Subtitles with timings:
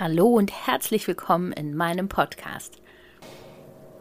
[0.00, 2.78] Hallo und herzlich willkommen in meinem Podcast.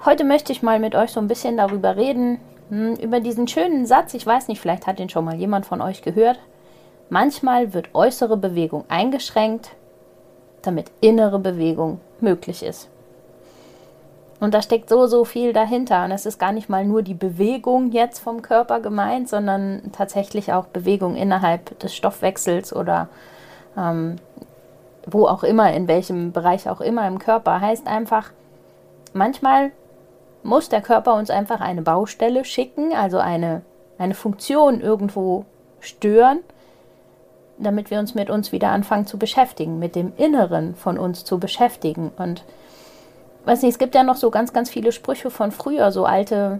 [0.05, 3.85] Heute möchte ich mal mit euch so ein bisschen darüber reden, hm, über diesen schönen
[3.85, 4.13] Satz.
[4.13, 6.39] Ich weiß nicht, vielleicht hat den schon mal jemand von euch gehört.
[7.09, 9.71] Manchmal wird äußere Bewegung eingeschränkt,
[10.61, 12.87] damit innere Bewegung möglich ist.
[14.39, 16.05] Und da steckt so, so viel dahinter.
[16.05, 20.53] Und es ist gar nicht mal nur die Bewegung jetzt vom Körper gemeint, sondern tatsächlich
[20.53, 23.09] auch Bewegung innerhalb des Stoffwechsels oder
[23.77, 24.15] ähm,
[25.05, 28.31] wo auch immer, in welchem Bereich auch immer im Körper, heißt einfach,
[29.13, 29.71] manchmal
[30.43, 33.61] muss der Körper uns einfach eine Baustelle schicken, also eine,
[33.97, 35.45] eine Funktion irgendwo
[35.79, 36.39] stören,
[37.57, 41.39] damit wir uns mit uns wieder anfangen zu beschäftigen, mit dem Inneren von uns zu
[41.39, 42.11] beschäftigen.
[42.17, 42.43] Und
[43.45, 46.59] weiß nicht, es gibt ja noch so ganz, ganz viele Sprüche von früher, so alte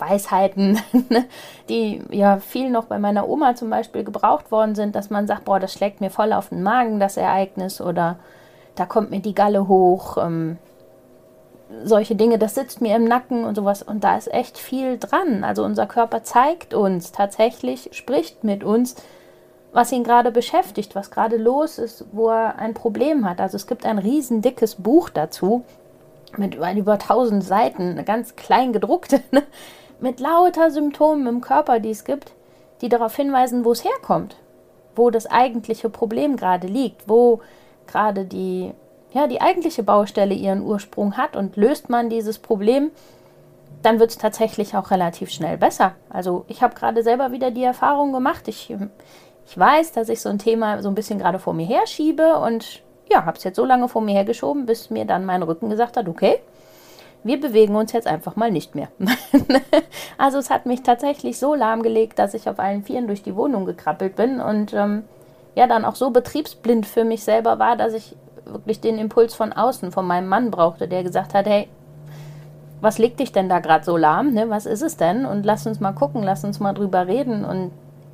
[0.00, 0.78] Weisheiten,
[1.68, 5.44] die ja viel noch bei meiner Oma zum Beispiel gebraucht worden sind, dass man sagt,
[5.44, 8.16] boah, das schlägt mir voll auf den Magen, das Ereignis, oder
[8.74, 10.58] da kommt mir die Galle hoch, ähm,
[11.84, 13.82] solche Dinge, das sitzt mir im Nacken und sowas.
[13.82, 15.44] Und da ist echt viel dran.
[15.44, 18.96] Also unser Körper zeigt uns tatsächlich, spricht mit uns,
[19.72, 23.40] was ihn gerade beschäftigt, was gerade los ist, wo er ein Problem hat.
[23.40, 24.42] Also es gibt ein riesen
[24.78, 25.64] Buch dazu
[26.36, 29.42] mit über 1000 Seiten, ganz klein gedruckt, ne?
[30.00, 32.32] Mit lauter Symptomen im Körper, die es gibt,
[32.80, 34.36] die darauf hinweisen, wo es herkommt,
[34.94, 37.40] wo das eigentliche Problem gerade liegt, wo
[37.86, 38.72] gerade die,
[39.12, 42.90] ja, die eigentliche Baustelle ihren Ursprung hat und löst man dieses Problem,
[43.82, 45.94] dann wird es tatsächlich auch relativ schnell besser.
[46.10, 48.48] Also ich habe gerade selber wieder die Erfahrung gemacht.
[48.48, 48.74] Ich,
[49.46, 52.82] ich weiß, dass ich so ein Thema so ein bisschen gerade vor mir herschiebe und
[53.10, 55.96] ja, habe es jetzt so lange vor mir hergeschoben, bis mir dann mein Rücken gesagt
[55.96, 56.40] hat, okay,
[57.26, 58.88] wir bewegen uns jetzt einfach mal nicht mehr.
[60.18, 63.64] also es hat mich tatsächlich so lahmgelegt, dass ich auf allen Vieren durch die Wohnung
[63.64, 65.04] gekrabbelt bin und ähm,
[65.54, 69.52] ja dann auch so betriebsblind für mich selber war, dass ich wirklich den Impuls von
[69.52, 71.68] außen, von meinem Mann brauchte, der gesagt hat, hey,
[72.80, 74.32] was legt dich denn da gerade so lahm?
[74.32, 74.50] Ne?
[74.50, 75.26] Was ist es denn?
[75.26, 77.44] Und lass uns mal gucken, lass uns mal drüber reden.
[77.44, 77.72] Und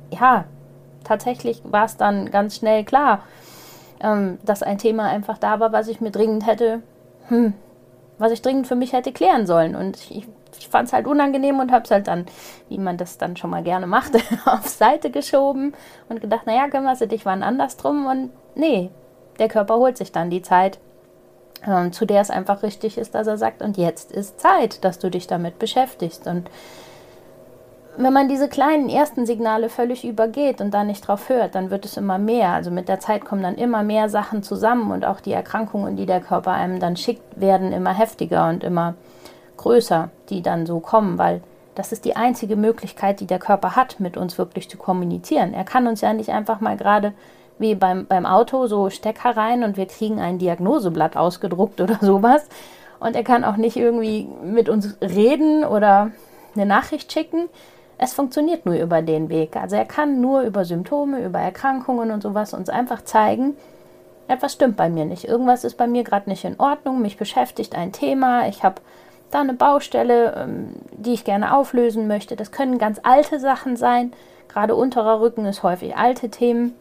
[0.09, 0.45] ja,
[1.03, 3.19] tatsächlich war es dann ganz schnell klar,
[3.99, 6.81] ähm, dass ein Thema einfach da war, was ich mir dringend hätte,
[7.27, 7.53] hm,
[8.23, 9.75] was ich dringend für mich hätte klären sollen.
[9.75, 10.25] Und ich,
[10.57, 12.25] ich fand es halt unangenehm und habe es halt dann,
[12.69, 14.13] wie man das dann schon mal gerne macht,
[14.45, 15.73] auf Seite geschoben
[16.07, 18.05] und gedacht, naja, kümmerst du dich wann anders drum.
[18.05, 18.91] Und nee,
[19.39, 20.79] der Körper holt sich dann die Zeit,
[21.67, 24.99] ähm, zu der es einfach richtig ist, dass er sagt, und jetzt ist Zeit, dass
[24.99, 26.25] du dich damit beschäftigst.
[26.25, 26.49] Und
[27.95, 31.85] wenn man diese kleinen ersten Signale völlig übergeht und da nicht drauf hört, dann wird
[31.85, 32.49] es immer mehr.
[32.49, 36.05] Also mit der Zeit kommen dann immer mehr Sachen zusammen und auch die Erkrankungen, die
[36.05, 38.95] der Körper einem dann schickt, werden immer heftiger und immer
[39.57, 41.41] größer, die dann so kommen, weil
[41.75, 45.53] das ist die einzige Möglichkeit, die der Körper hat, mit uns wirklich zu kommunizieren.
[45.53, 47.13] Er kann uns ja nicht einfach mal gerade
[47.59, 52.47] wie beim, beim Auto so Stecker rein und wir kriegen ein Diagnoseblatt ausgedruckt oder sowas.
[52.99, 56.11] Und er kann auch nicht irgendwie mit uns reden oder
[56.55, 57.49] eine Nachricht schicken,
[57.97, 59.55] es funktioniert nur über den Weg.
[59.55, 63.55] Also er kann nur über Symptome, über Erkrankungen und sowas uns einfach zeigen,
[64.27, 65.25] etwas stimmt bei mir nicht.
[65.25, 67.01] Irgendwas ist bei mir gerade nicht in Ordnung.
[67.01, 68.47] Mich beschäftigt ein Thema.
[68.47, 68.81] Ich habe
[69.31, 72.35] da eine Baustelle, ähm, die ich gerne auflösen möchte.
[72.35, 74.13] Das können ganz alte Sachen sein.
[74.47, 76.75] Gerade unterer Rücken ist häufig alte Themen,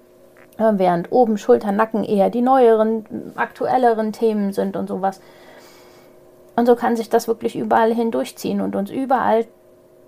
[0.58, 5.20] äh, während oben Schulter, Nacken eher die neueren, aktuelleren Themen sind und sowas.
[6.54, 9.46] Und so kann sich das wirklich überall hindurchziehen und uns überall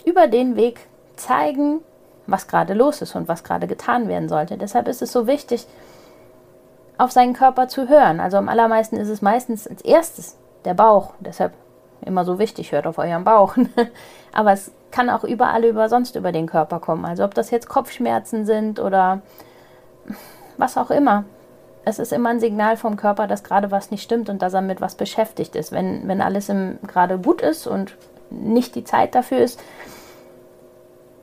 [0.04, 0.80] über den Weg
[1.16, 1.80] zeigen,
[2.26, 4.56] was gerade los ist und was gerade getan werden sollte.
[4.56, 5.66] Deshalb ist es so wichtig,
[6.96, 8.20] auf seinen Körper zu hören.
[8.20, 11.12] Also am allermeisten ist es meistens als erstes der Bauch.
[11.20, 11.52] Deshalb
[12.04, 13.56] immer so wichtig, hört auf euren Bauch.
[14.32, 17.04] Aber es kann auch überall über sonst über den Körper kommen.
[17.04, 19.22] Also ob das jetzt Kopfschmerzen sind oder
[20.56, 21.24] was auch immer.
[21.84, 24.62] Es ist immer ein Signal vom Körper, dass gerade was nicht stimmt und dass er
[24.62, 25.72] mit was beschäftigt ist.
[25.72, 26.50] Wenn, wenn alles
[26.86, 27.96] gerade gut ist und
[28.30, 29.60] nicht die Zeit dafür ist,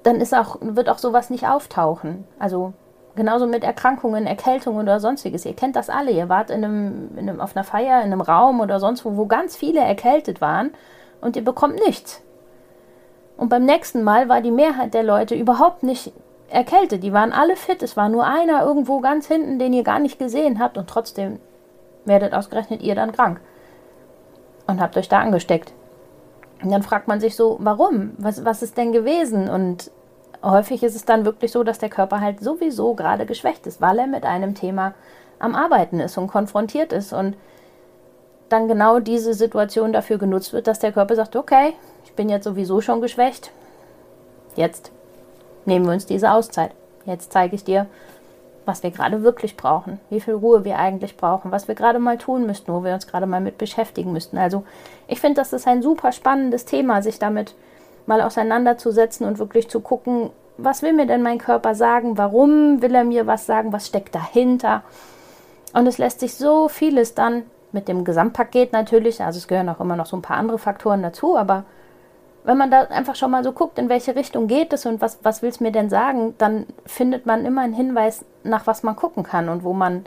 [0.03, 2.25] dann ist auch, wird auch sowas nicht auftauchen.
[2.39, 2.73] Also
[3.15, 5.45] genauso mit Erkrankungen, Erkältungen oder sonstiges.
[5.45, 6.11] Ihr kennt das alle.
[6.11, 9.17] Ihr wart in einem, in einem, auf einer Feier, in einem Raum oder sonst wo,
[9.17, 10.71] wo ganz viele erkältet waren
[11.19, 12.21] und ihr bekommt nichts.
[13.37, 16.13] Und beim nächsten Mal war die Mehrheit der Leute überhaupt nicht
[16.49, 17.03] erkältet.
[17.03, 17.81] Die waren alle fit.
[17.81, 20.77] Es war nur einer irgendwo ganz hinten, den ihr gar nicht gesehen habt.
[20.77, 21.39] Und trotzdem
[22.05, 23.39] werdet ausgerechnet ihr dann krank.
[24.67, 25.73] Und habt euch da angesteckt.
[26.63, 28.11] Und dann fragt man sich so, warum?
[28.17, 29.49] Was, was ist denn gewesen?
[29.49, 29.91] Und
[30.43, 33.99] häufig ist es dann wirklich so, dass der Körper halt sowieso gerade geschwächt ist, weil
[33.99, 34.93] er mit einem Thema
[35.39, 37.13] am Arbeiten ist und konfrontiert ist.
[37.13, 37.35] Und
[38.49, 41.73] dann genau diese Situation dafür genutzt wird, dass der Körper sagt, okay,
[42.03, 43.51] ich bin jetzt sowieso schon geschwächt.
[44.55, 44.91] Jetzt
[45.65, 46.71] nehmen wir uns diese Auszeit.
[47.05, 47.87] Jetzt zeige ich dir,
[48.65, 52.17] was wir gerade wirklich brauchen, wie viel Ruhe wir eigentlich brauchen, was wir gerade mal
[52.17, 54.37] tun müssten, wo wir uns gerade mal mit beschäftigen müssten.
[54.37, 54.63] Also
[55.07, 57.55] ich finde, das ist ein super spannendes Thema, sich damit
[58.05, 62.93] mal auseinanderzusetzen und wirklich zu gucken, was will mir denn mein Körper sagen, warum will
[62.93, 64.83] er mir was sagen, was steckt dahinter.
[65.73, 69.79] Und es lässt sich so vieles dann mit dem Gesamtpaket natürlich, also es gehören auch
[69.79, 71.63] immer noch so ein paar andere Faktoren dazu, aber
[72.43, 75.19] wenn man da einfach schon mal so guckt, in welche Richtung geht es und was,
[75.23, 78.95] was will es mir denn sagen, dann findet man immer einen Hinweis, nach was man
[78.95, 80.05] gucken kann und wo man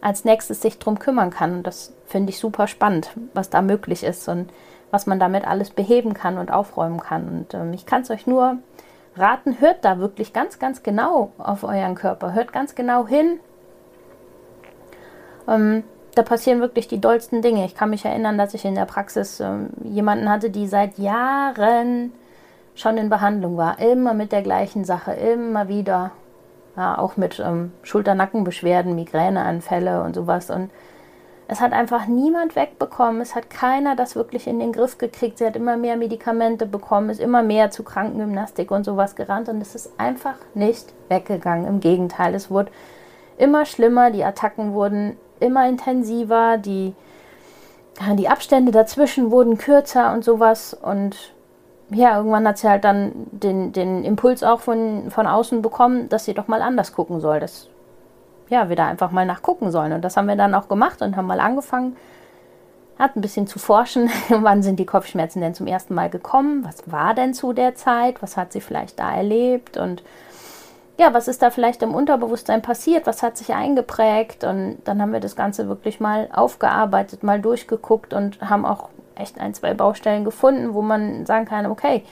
[0.00, 1.52] als nächstes sich drum kümmern kann.
[1.52, 4.50] Und das finde ich super spannend, was da möglich ist und
[4.90, 7.28] was man damit alles beheben kann und aufräumen kann.
[7.28, 8.58] Und ähm, ich kann es euch nur
[9.16, 12.34] raten, hört da wirklich ganz, ganz genau auf euren Körper.
[12.34, 13.40] Hört ganz genau hin.
[15.48, 17.64] Ähm, da passieren wirklich die dollsten Dinge.
[17.64, 22.12] Ich kann mich erinnern, dass ich in der Praxis ähm, jemanden hatte, die seit Jahren
[22.74, 23.78] schon in Behandlung war.
[23.78, 26.12] Immer mit der gleichen Sache, immer wieder.
[26.76, 30.48] Ja, auch mit ähm, Schulter-Nackenbeschwerden, Migräneanfälle und sowas.
[30.48, 30.70] Und
[31.48, 33.20] es hat einfach niemand wegbekommen.
[33.20, 35.38] Es hat keiner das wirklich in den Griff gekriegt.
[35.38, 39.50] Sie hat immer mehr Medikamente bekommen, ist immer mehr zu Krankengymnastik und sowas gerannt.
[39.50, 41.66] Und es ist einfach nicht weggegangen.
[41.66, 42.72] Im Gegenteil, es wurde
[43.36, 44.10] immer schlimmer.
[44.10, 46.94] Die Attacken wurden immer intensiver, die,
[48.14, 50.74] die Abstände dazwischen wurden kürzer und sowas.
[50.74, 51.16] Und
[51.90, 56.24] ja, irgendwann hat sie halt dann den, den Impuls auch von, von außen bekommen, dass
[56.24, 57.40] sie doch mal anders gucken soll.
[57.40, 57.68] Dass
[58.48, 59.92] ja, wir da einfach mal nachgucken sollen.
[59.92, 61.96] Und das haben wir dann auch gemacht und haben mal angefangen,
[62.98, 66.90] hat ein bisschen zu forschen, wann sind die Kopfschmerzen denn zum ersten Mal gekommen, was
[66.90, 70.02] war denn zu der Zeit, was hat sie vielleicht da erlebt und
[70.98, 74.44] ja, was ist da vielleicht im Unterbewusstsein passiert, was hat sich eingeprägt?
[74.44, 79.40] Und dann haben wir das Ganze wirklich mal aufgearbeitet, mal durchgeguckt und haben auch echt
[79.40, 82.04] ein, zwei Baustellen gefunden, wo man sagen kann, okay,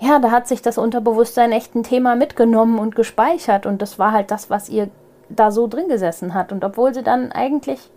[0.00, 3.64] ja, da hat sich das Unterbewusstsein echt ein Thema mitgenommen und gespeichert.
[3.64, 4.88] Und das war halt das, was ihr
[5.28, 6.52] da so drin gesessen hat.
[6.52, 7.90] Und obwohl sie dann eigentlich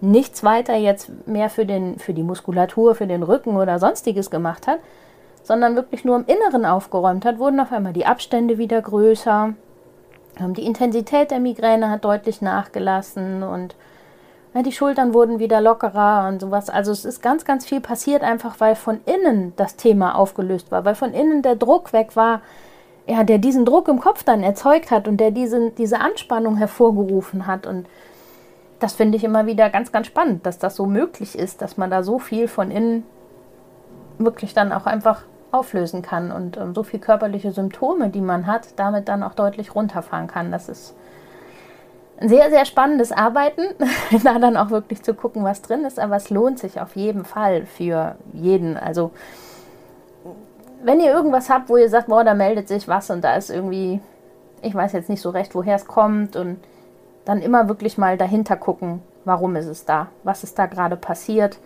[0.00, 4.66] nichts weiter jetzt mehr für, den, für die Muskulatur, für den Rücken oder sonstiges gemacht
[4.66, 4.80] hat,
[5.44, 9.54] sondern wirklich nur im Inneren aufgeräumt hat, wurden auf einmal die Abstände wieder größer.
[10.40, 13.76] Ähm, die Intensität der Migräne hat deutlich nachgelassen und
[14.56, 16.70] die Schultern wurden wieder lockerer und sowas.
[16.70, 20.84] Also es ist ganz, ganz viel passiert, einfach weil von innen das Thema aufgelöst war,
[20.84, 22.40] weil von innen der Druck weg war,
[23.06, 27.48] ja, der diesen Druck im Kopf dann erzeugt hat und der diese, diese Anspannung hervorgerufen
[27.48, 27.66] hat.
[27.66, 27.86] Und
[28.78, 31.90] das finde ich immer wieder ganz, ganz spannend, dass das so möglich ist, dass man
[31.90, 33.02] da so viel von innen
[34.18, 35.22] wirklich dann auch einfach
[35.54, 39.74] auflösen kann und ähm, so viel körperliche Symptome, die man hat, damit dann auch deutlich
[39.74, 40.50] runterfahren kann.
[40.50, 40.94] Das ist
[42.18, 43.62] ein sehr, sehr spannendes Arbeiten,
[44.24, 47.24] da dann auch wirklich zu gucken, was drin ist, aber es lohnt sich auf jeden
[47.24, 48.76] Fall für jeden.
[48.76, 49.12] Also
[50.82, 53.50] wenn ihr irgendwas habt, wo ihr sagt, boah, da meldet sich was und da ist
[53.50, 54.00] irgendwie,
[54.60, 56.58] ich weiß jetzt nicht so recht, woher es kommt und
[57.24, 61.58] dann immer wirklich mal dahinter gucken, warum ist es da, was ist da gerade passiert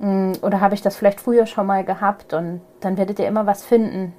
[0.00, 2.32] oder habe ich das vielleicht früher schon mal gehabt?
[2.32, 4.12] Und dann werdet ihr immer was finden,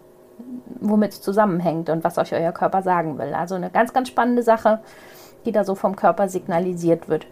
[0.82, 3.34] womit es zusammenhängt und was euch euer Körper sagen will.
[3.34, 4.80] Also eine ganz, ganz spannende Sache,
[5.46, 7.28] die da so vom Körper signalisiert wird.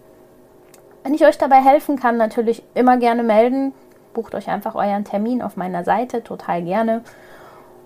[1.04, 3.74] Wenn ich euch dabei helfen kann, natürlich immer gerne melden.
[4.14, 7.02] Bucht euch einfach euren Termin auf meiner Seite, total gerne.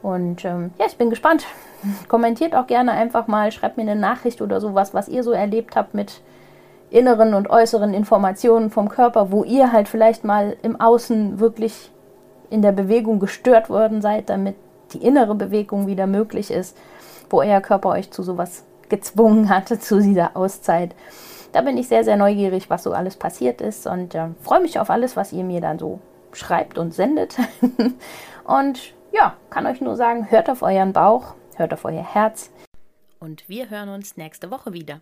[0.01, 1.45] Und ähm, ja, ich bin gespannt.
[2.07, 5.75] Kommentiert auch gerne einfach mal, schreibt mir eine Nachricht oder sowas, was ihr so erlebt
[5.75, 6.21] habt mit
[6.91, 11.89] inneren und äußeren Informationen vom Körper, wo ihr halt vielleicht mal im Außen wirklich
[12.49, 14.55] in der Bewegung gestört worden seid, damit
[14.93, 16.77] die innere Bewegung wieder möglich ist,
[17.29, 20.93] wo euer Körper euch zu sowas gezwungen hatte, zu dieser Auszeit.
[21.53, 24.79] Da bin ich sehr, sehr neugierig, was so alles passiert ist und äh, freue mich
[24.79, 25.99] auf alles, was ihr mir dann so
[26.33, 27.37] schreibt und sendet.
[28.43, 32.51] und ja, kann euch nur sagen, hört auf euren Bauch, hört auf euer Herz.
[33.19, 35.01] Und wir hören uns nächste Woche wieder.